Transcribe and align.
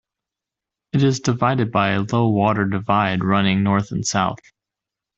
It 0.93 1.03
is 1.03 1.19
divided 1.19 1.71
by 1.71 1.89
a 1.91 2.01
low 2.11 2.27
water 2.29 2.65
divide 2.65 3.23
running 3.23 3.61
north 3.61 3.91
and 3.91 4.03
south. 4.03 4.39